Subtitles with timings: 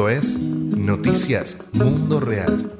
[0.00, 2.72] Esto es Noticias Mundo Real.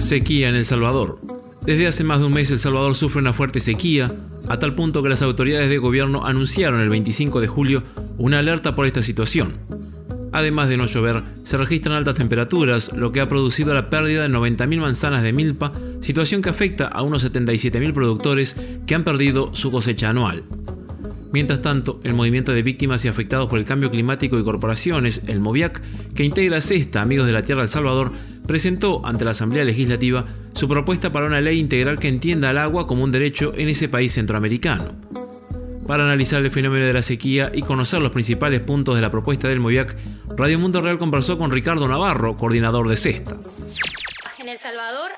[0.00, 1.20] Sequía en El Salvador.
[1.62, 4.12] Desde hace más de un mes El Salvador sufre una fuerte sequía,
[4.48, 7.84] a tal punto que las autoridades de gobierno anunciaron el 25 de julio
[8.18, 9.58] una alerta por esta situación.
[10.32, 14.34] Además de no llover, se registran altas temperaturas, lo que ha producido la pérdida de
[14.34, 18.56] 90.000 manzanas de milpa, situación que afecta a unos 77.000 productores
[18.88, 20.42] que han perdido su cosecha anual.
[21.32, 25.40] Mientras tanto, el movimiento de víctimas y afectados por el cambio climático y corporaciones, el
[25.40, 25.82] MOVIAC,
[26.14, 28.12] que integra CESTA, Amigos de la Tierra El Salvador,
[28.46, 32.86] presentó ante la Asamblea Legislativa su propuesta para una ley integral que entienda al agua
[32.86, 34.94] como un derecho en ese país centroamericano.
[35.86, 39.48] Para analizar el fenómeno de la sequía y conocer los principales puntos de la propuesta
[39.48, 39.96] del MOVIAC,
[40.36, 43.36] Radio Mundo Real conversó con Ricardo Navarro, coordinador de CESTA.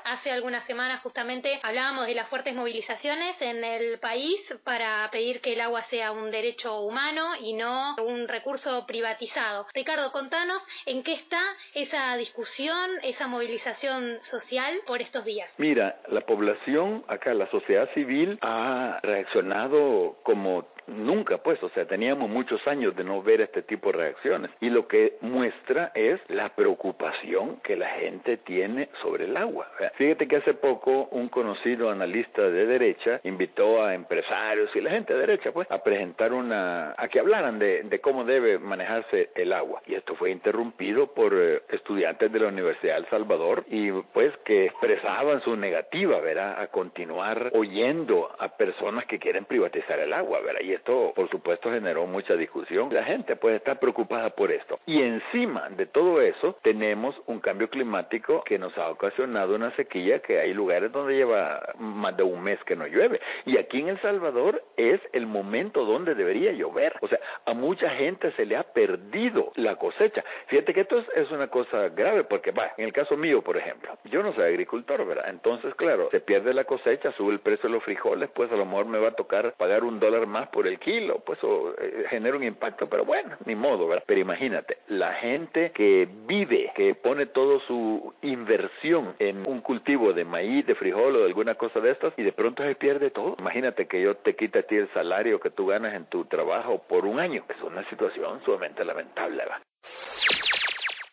[0.09, 5.53] Hace algunas semanas justamente hablábamos de las fuertes movilizaciones en el país para pedir que
[5.53, 9.67] el agua sea un derecho humano y no un recurso privatizado.
[9.71, 11.39] Ricardo, contanos en qué está
[11.75, 15.55] esa discusión, esa movilización social por estos días.
[15.59, 22.29] Mira, la población acá, la sociedad civil ha reaccionado como nunca, pues, o sea, teníamos
[22.29, 24.51] muchos años de no ver este tipo de reacciones.
[24.59, 29.69] Y lo que muestra es la preocupación que la gente tiene sobre el agua.
[29.99, 35.13] Fíjate que hace poco un conocido analista de derecha invitó a empresarios y la gente
[35.13, 39.51] de derecha, pues, a presentar una, a que hablaran de, de cómo debe manejarse el
[39.51, 39.81] agua.
[39.87, 44.31] Y esto fue interrumpido por eh, estudiantes de la Universidad de El Salvador y, pues,
[44.45, 50.39] que expresaban su negativa, ¿verdad?, a continuar oyendo a personas que quieren privatizar el agua,
[50.39, 50.61] ¿verdad?
[50.61, 52.87] Y esto, por supuesto, generó mucha discusión.
[52.93, 54.79] La gente puede estar preocupada por esto.
[54.85, 59.88] Y encima de todo eso, tenemos un cambio climático que nos ha ocasionado una sequía
[59.89, 63.19] que hay lugares donde lleva más de un mes que no llueve.
[63.45, 66.93] Y aquí en El Salvador es el momento donde debería llover.
[67.01, 70.23] O sea, a mucha gente se le ha perdido la cosecha.
[70.47, 73.97] Fíjate que esto es, una cosa grave porque, va, en el caso mío, por ejemplo,
[74.05, 75.29] yo no soy agricultor, ¿verdad?
[75.29, 78.65] Entonces, claro, se pierde la cosecha, sube el precio de los frijoles, pues a lo
[78.65, 82.05] mejor me va a tocar pagar un dólar más por el kilo, pues eso eh,
[82.09, 84.03] genera un impacto, pero bueno, ni modo, ¿verdad?
[84.07, 89.78] Pero imagínate, la gente que vive, que pone toda su inversión en un cultivo
[90.13, 93.11] de maíz, de frijol o de alguna cosa de estas y de pronto se pierde
[93.11, 93.35] todo.
[93.39, 96.83] Imagínate que yo te quita a ti el salario que tú ganas en tu trabajo
[96.87, 97.43] por un año.
[97.49, 99.43] Es una situación sumamente lamentable.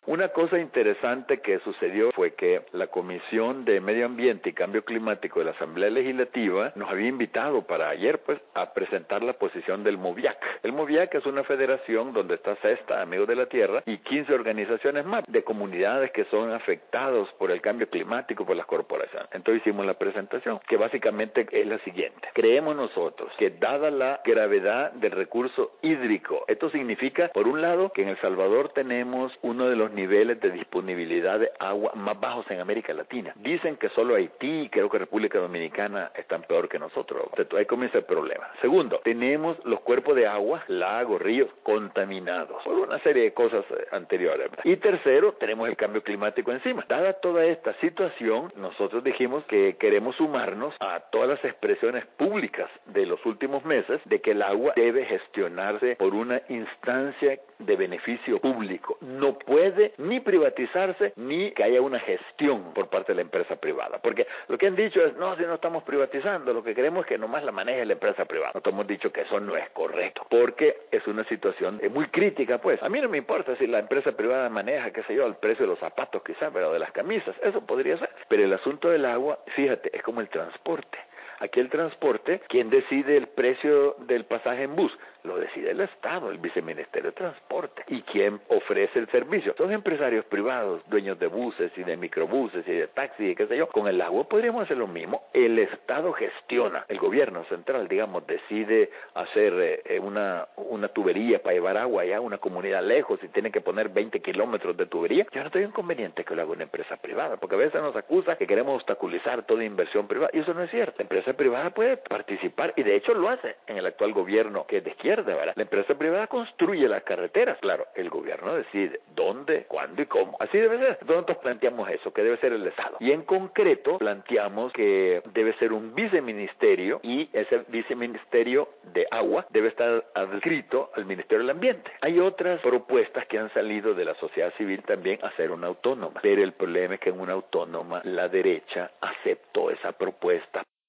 [0.08, 5.40] Una cosa interesante que sucedió fue que la Comisión de Medio Ambiente y Cambio Climático
[5.40, 9.98] de la Asamblea Legislativa nos había invitado para ayer pues a presentar la posición del
[9.98, 10.38] MOVIAC.
[10.62, 15.04] El MOVIAC es una federación donde está CESTA, Amigos de la Tierra, y 15 organizaciones
[15.04, 19.28] más de comunidades que son afectados por el cambio climático, por las corporaciones.
[19.32, 22.28] Entonces hicimos la presentación, que básicamente es la siguiente.
[22.32, 28.02] Creemos nosotros que dada la gravedad del recurso hídrico, esto significa, por un lado, que
[28.02, 32.60] en El Salvador tenemos uno de los niveles de disponibilidad de agua más bajos en
[32.60, 33.32] América Latina.
[33.36, 37.24] Dicen que solo Haití y creo que República Dominicana están peor que nosotros.
[37.30, 38.48] Entonces, ahí comienza el problema.
[38.60, 43.86] Segundo, tenemos los cuerpos de agua, lagos, ríos contaminados por una serie de cosas eh,
[43.92, 44.50] anteriores.
[44.64, 46.84] Y tercero, tenemos el cambio climático encima.
[46.88, 53.06] Dada toda esta situación, nosotros dijimos que queremos sumarnos a todas las expresiones públicas de
[53.06, 58.98] los últimos meses de que el agua debe gestionarse por una instancia de beneficio público.
[59.00, 63.98] No puede ni privatizarse ni que haya una gestión por parte de la empresa privada.
[63.98, 67.08] Porque lo que han dicho es, no, si no estamos privatizando, lo que queremos es
[67.08, 68.52] que nomás la maneje la empresa privada.
[68.54, 72.82] Nosotros hemos dicho que eso no es correcto, porque es una situación muy crítica, pues.
[72.82, 75.64] A mí no me importa si la empresa privada maneja, qué sé yo, el precio
[75.64, 78.10] de los zapatos quizás, pero de las camisas, eso podría ser.
[78.28, 80.98] Pero el asunto del agua, fíjate, es como el transporte.
[81.38, 84.92] Aquí el transporte, ¿quién decide el precio del pasaje en bus?
[85.22, 87.82] Lo decide el Estado, el Viceministerio de Transporte.
[87.88, 89.54] ¿Y quién ofrece el servicio?
[89.58, 93.56] Son empresarios privados, dueños de buses y de microbuses y de taxis y qué sé
[93.56, 93.66] yo.
[93.68, 95.24] Con el agua podríamos hacer lo mismo.
[95.32, 101.76] El Estado gestiona, el gobierno central, digamos, decide hacer eh, una, una tubería para llevar
[101.76, 105.26] agua allá a una comunidad lejos y tiene que poner 20 kilómetros de tubería.
[105.32, 108.36] Yo no estoy inconveniente que lo haga una empresa privada, porque a veces nos acusa
[108.36, 111.02] que queremos obstaculizar toda inversión privada y eso no es cierto.
[111.34, 114.90] Privada puede participar y de hecho lo hace en el actual gobierno que es de
[114.90, 117.58] izquierda la empresa privada construye las carreteras.
[117.58, 120.36] Claro, el gobierno decide dónde, cuándo y cómo.
[120.40, 120.98] Así debe ser.
[121.06, 122.96] Nosotros planteamos eso, que debe ser el Estado.
[123.00, 129.68] Y en concreto planteamos que debe ser un viceministerio y ese viceministerio de agua debe
[129.68, 131.90] estar adscrito al Ministerio del Ambiente.
[132.00, 136.20] Hay otras propuestas que han salido de la sociedad civil también a ser una autónoma,
[136.22, 140.62] pero el problema es que en una autónoma la derecha aceptó esa propuesta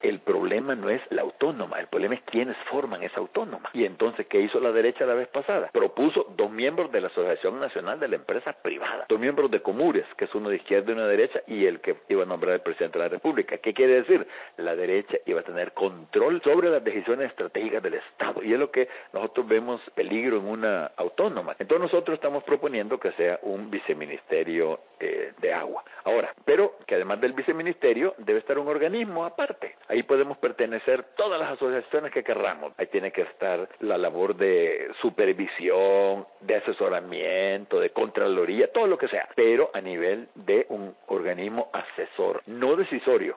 [0.00, 3.68] El problema no es la autónoma, el problema es quiénes forman esa autónoma.
[3.74, 5.68] Y entonces, ¿qué hizo la derecha la vez pasada?
[5.72, 10.06] Propuso dos miembros de la Asociación Nacional de la Empresa Privada, dos miembros de Comures,
[10.16, 12.54] que es uno de izquierda y uno de derecha, y el que iba a nombrar
[12.54, 13.58] el presidente de la República.
[13.58, 14.26] ¿Qué quiere decir?
[14.56, 18.42] La derecha iba a tener control sobre las decisiones estratégicas del Estado.
[18.42, 21.56] Y es lo que nosotros vemos peligro en una autónoma.
[21.58, 25.84] Entonces nosotros estamos proponiendo que sea un viceministerio eh, de agua.
[26.04, 29.76] Ahora, pero que además del viceministerio debe estar un organismo aparte.
[29.90, 32.72] Ahí podemos pertenecer todas las asociaciones que querramos.
[32.78, 39.08] Ahí tiene que estar la labor de supervisión, de asesoramiento, de contraloría, todo lo que
[39.08, 43.36] sea, pero a nivel de un organismo asesor, no decisorio.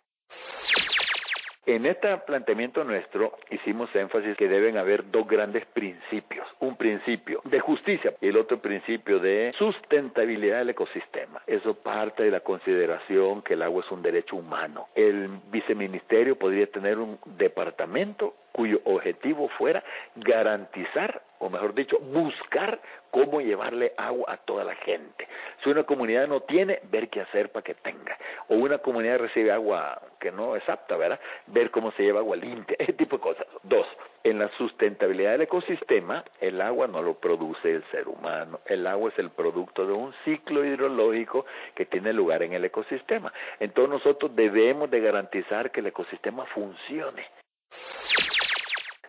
[1.66, 6.46] En este planteamiento nuestro hicimos énfasis que deben haber dos grandes principios.
[6.60, 11.42] Un principio de justicia y el otro principio de sustentabilidad del ecosistema.
[11.48, 14.90] Eso parte de la consideración que el agua es un derecho humano.
[14.94, 19.84] El viceministerio podría tener un departamento cuyo objetivo fuera
[20.16, 22.80] garantizar, o mejor dicho, buscar
[23.12, 25.28] cómo llevarle agua a toda la gente.
[25.64, 28.18] Si una comunidad no tiene, ver qué hacer para que tenga.
[28.48, 31.20] O una comunidad recibe agua que no es apta, ¿verdad?
[31.48, 33.48] Ver cómo se lleva agua limpia, ese tipo de cosas.
[33.64, 33.88] Dos,
[34.24, 38.60] en la sustentabilidad del ecosistema, el agua no lo produce el ser humano.
[38.68, 41.46] El agua es el producto de un ciclo hidrológico
[41.76, 43.34] que tiene lugar en el ecosistema.
[43.60, 47.26] Entonces nosotros debemos de garantizar que el ecosistema funcione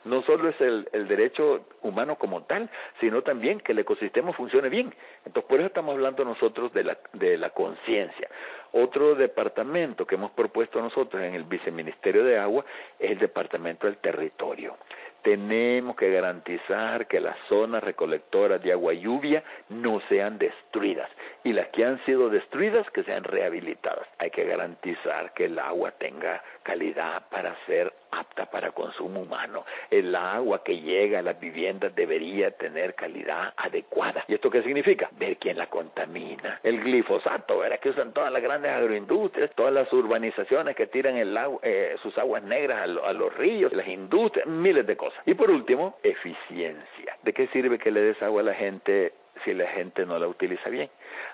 [0.04, 2.68] no solo es el, derecho humano como tal,
[3.00, 4.94] sino también que el ecosistema funcione bien.
[5.24, 8.28] Entonces, por eso estamos hablando nosotros de la, de la conciencia.
[8.72, 12.64] Otro departamento que hemos propuesto nosotros en el Viceministerio de Agua
[12.98, 14.76] es el Departamento del Territorio
[15.24, 21.10] tenemos que garantizar que las zonas recolectoras de agua lluvia no sean destruidas
[21.42, 24.06] y las que han sido destruidas que sean rehabilitadas.
[24.18, 29.64] Hay que garantizar que el agua tenga calidad para ser apta para consumo humano.
[29.90, 34.24] El agua que llega a las viviendas debería tener calidad adecuada.
[34.26, 35.08] ¿Y esto qué significa?
[35.12, 36.60] Ver quién la contamina.
[36.62, 37.78] El glifosato, ¿verdad?
[37.80, 42.16] Que usan todas las grandes agroindustrias, todas las urbanizaciones que tiran el agua, eh, sus
[42.18, 45.20] aguas negras a, a los ríos, las industrias, miles de cosas.
[45.26, 47.16] Y por último, eficiencia.
[47.22, 49.12] ¿De qué sirve que le des agua a la gente
[49.44, 50.88] si la gente no la utiliza bien?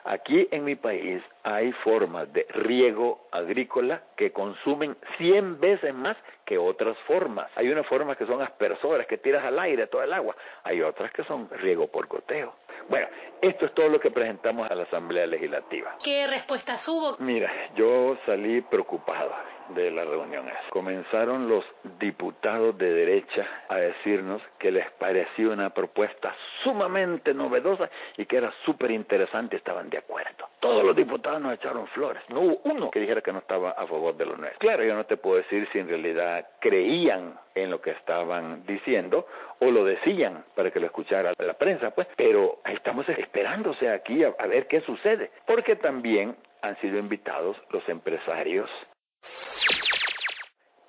[0.05, 6.59] Aquí en mi país hay formas de riego agrícola que consumen 100 veces más que
[6.59, 7.51] otras formas.
[7.57, 10.35] Hay unas formas que son aspersoras, que tiras al aire toda el agua.
[10.65, 12.55] Hay otras que son riego por goteo.
[12.89, 13.07] Bueno,
[13.41, 15.97] esto es todo lo que presentamos a la Asamblea Legislativa.
[16.03, 17.17] ¿Qué respuestas hubo?
[17.19, 19.31] Mira, yo salí preocupado
[19.75, 20.47] de la reunión.
[20.71, 21.65] Comenzaron los
[21.99, 28.53] diputados de derecha a decirnos que les parecía una propuesta sumamente novedosa y que era
[28.65, 30.49] súper interesante, estaban de acuerdo.
[30.61, 32.23] Todos los diputados nos echaron flores.
[32.29, 34.59] No hubo uno que dijera que no estaba a favor de lo nuestro.
[34.59, 39.27] Claro, yo no te puedo decir si en realidad creían en lo que estaban diciendo
[39.59, 44.47] o lo decían para que lo escuchara la prensa, pues, pero estamos esperándose aquí a
[44.47, 48.71] ver qué sucede, porque también han sido invitados los empresarios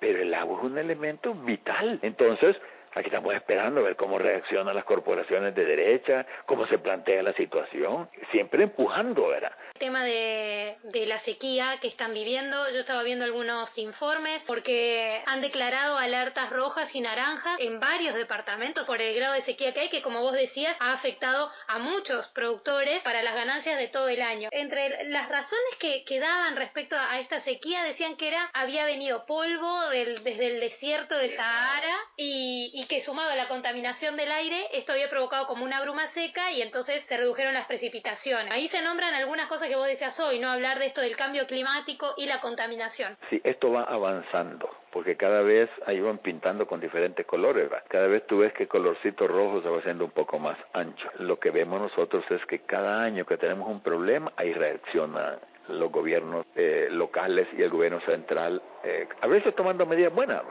[0.02, 2.00] pero el agua es un elemento vital.
[2.02, 2.56] Entonces,
[2.94, 7.32] Aquí estamos esperando a ver cómo reaccionan las corporaciones de derecha, cómo se plantea la
[7.34, 9.52] situación, siempre empujando, ¿verdad?
[9.74, 15.22] El tema de, de la sequía que están viviendo, yo estaba viendo algunos informes porque
[15.24, 19.80] han declarado alertas rojas y naranjas en varios departamentos por el grado de sequía que
[19.80, 24.08] hay, que como vos decías, ha afectado a muchos productores para las ganancias de todo
[24.08, 24.50] el año.
[24.52, 29.24] Entre las razones que, que daban respecto a esta sequía decían que era había venido
[29.24, 34.56] polvo desde el desierto de Sahara y y que sumado a la contaminación del aire,
[34.72, 38.52] esto había provocado como una bruma seca y entonces se redujeron las precipitaciones.
[38.52, 40.50] Ahí se nombran algunas cosas que vos decías hoy, ¿no?
[40.50, 43.16] Hablar de esto del cambio climático y la contaminación.
[43.30, 47.70] Sí, esto va avanzando porque cada vez ahí van pintando con diferentes colores.
[47.88, 51.08] Cada vez tú ves que el colorcito rojo se va haciendo un poco más ancho.
[51.18, 55.38] Lo que vemos nosotros es que cada año que tenemos un problema, ahí reacciona
[55.68, 60.42] los gobiernos eh, locales y el gobierno central, eh, a veces tomando medidas buenas.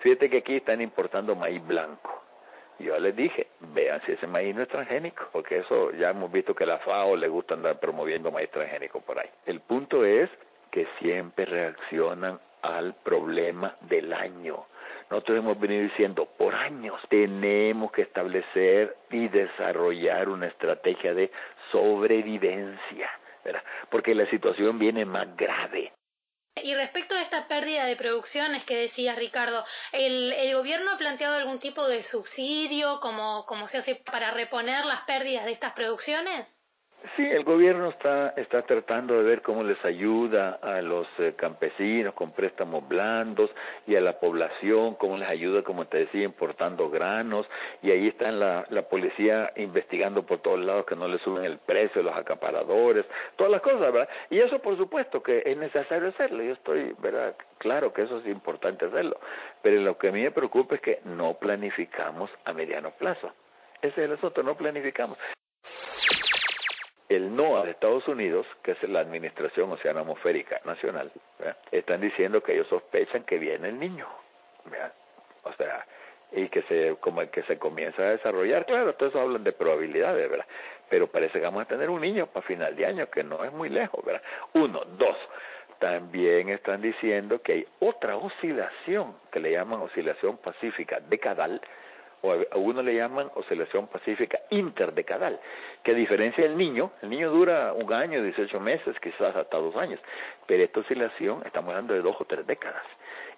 [0.00, 2.22] Fíjate que aquí están importando maíz blanco.
[2.78, 6.54] Yo les dije, vean si ese maíz no es transgénico, porque eso ya hemos visto
[6.54, 9.30] que a la FAO le gusta andar promoviendo maíz transgénico por ahí.
[9.46, 10.28] El punto es
[10.70, 14.66] que siempre reaccionan al problema del año.
[15.08, 21.30] Nosotros hemos venido diciendo por años, tenemos que establecer y desarrollar una estrategia de
[21.70, 23.08] sobrevivencia
[23.90, 25.92] porque la situación viene más grave.
[26.62, 29.62] Y respecto a esta pérdida de producciones que decía Ricardo,
[29.92, 35.02] ¿el, gobierno ha planteado algún tipo de subsidio como, como se hace para reponer las
[35.02, 36.65] pérdidas de estas producciones?
[37.14, 42.14] Sí, el gobierno está, está tratando de ver cómo les ayuda a los eh, campesinos
[42.14, 43.50] con préstamos blandos
[43.86, 47.46] y a la población, cómo les ayuda, como te decía, importando granos.
[47.82, 51.58] Y ahí está la, la policía investigando por todos lados que no le suben el
[51.58, 53.04] precio, los acaparadores,
[53.36, 54.08] todas las cosas, ¿verdad?
[54.30, 56.42] Y eso, por supuesto, que es necesario hacerlo.
[56.42, 57.36] Yo estoy, ¿verdad?
[57.58, 59.20] Claro que eso es importante hacerlo.
[59.62, 63.32] Pero lo que a mí me preocupa es que no planificamos a mediano plazo.
[63.80, 65.18] Ese es el asunto, no planificamos
[67.08, 71.12] el NOAA de Estados Unidos, que es la Administración Oceana Atmosférica Nacional,
[71.70, 74.06] están diciendo que ellos sospechan que viene el niño.
[75.44, 75.86] O sea,
[76.32, 80.46] y que se como que se comienza a desarrollar, claro, todos hablan de probabilidades, ¿verdad?
[80.88, 83.52] Pero parece que vamos a tener un niño para final de año, que no es
[83.52, 84.22] muy lejos, ¿verdad?
[84.54, 85.16] Uno, dos,
[85.78, 91.60] también están diciendo que hay otra oscilación que le llaman oscilación pacífica decadal,
[92.22, 95.38] o a le llaman oscilación pacífica interdecadal,
[95.82, 99.76] que a diferencia del niño, el niño dura un año, 18 meses, quizás hasta dos
[99.76, 100.00] años,
[100.46, 102.84] pero esta oscilación estamos hablando de dos o tres décadas.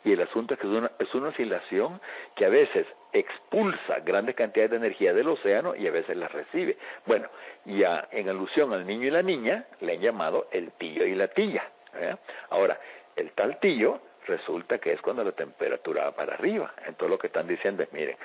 [0.05, 2.01] Y el asunto es que es una, es una oscilación
[2.37, 6.77] que a veces expulsa grandes cantidades de energía del océano y a veces la recibe.
[7.05, 7.29] Bueno,
[7.65, 11.29] ya en alusión al niño y la niña, le han llamado el tío y la
[11.29, 11.65] tilla.
[11.95, 12.15] ¿eh?
[12.51, 12.79] Ahora,
[13.17, 16.73] el tal tío resulta que es cuando la temperatura va para arriba.
[16.87, 18.17] Entonces lo que están diciendo es, miren,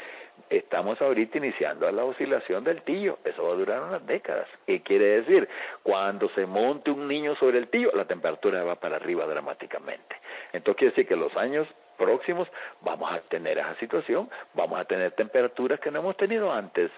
[0.50, 4.48] estamos ahorita iniciando la oscilación del tío, eso va a durar unas décadas.
[4.68, 5.48] ¿Qué quiere decir?
[5.82, 10.16] Cuando se monte un niño sobre el tío, la temperatura va para arriba dramáticamente.
[10.52, 11.68] Entonces quiere decir que los años
[12.04, 12.48] próximos
[12.82, 16.92] vamos a tener esa situación, vamos a tener temperaturas que no hemos tenido antes,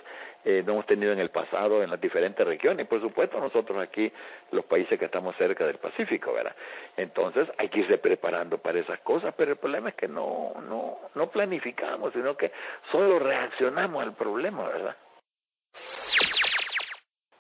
[0.44, 3.78] eh, no hemos tenido en el pasado en las diferentes regiones, y por supuesto nosotros
[3.80, 4.12] aquí,
[4.52, 6.56] los países que estamos cerca del Pacífico, ¿verdad?
[6.98, 10.98] Entonces hay que irse preparando para esas cosas, pero el problema es que no, no,
[11.14, 12.52] no planificamos, sino que
[12.92, 14.96] solo reaccionamos al problema, ¿verdad?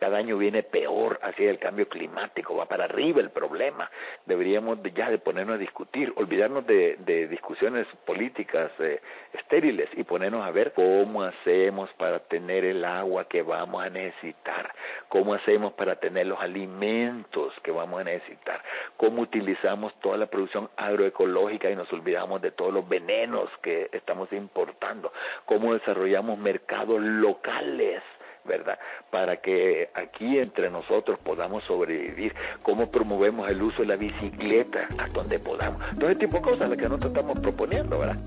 [0.05, 3.89] Cada año viene peor hacia el cambio climático, va para arriba el problema.
[4.27, 9.01] Deberíamos ya de ponernos a discutir, olvidarnos de, de discusiones políticas eh,
[9.33, 14.71] estériles y ponernos a ver cómo hacemos para tener el agua que vamos a necesitar,
[15.09, 18.61] cómo hacemos para tener los alimentos que vamos a necesitar,
[18.97, 24.31] cómo utilizamos toda la producción agroecológica y nos olvidamos de todos los venenos que estamos
[24.33, 25.11] importando,
[25.45, 28.03] cómo desarrollamos mercados locales
[28.45, 28.77] ¿verdad?
[29.11, 32.33] Para que aquí entre nosotros podamos sobrevivir,
[32.63, 35.81] cómo promovemos el uso de la bicicleta a donde podamos.
[35.99, 38.17] Todo ese tipo de cosas las que nosotros estamos proponiendo, ¿verdad?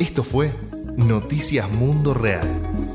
[0.00, 0.50] Esto fue
[0.96, 2.91] Noticias Mundo Real.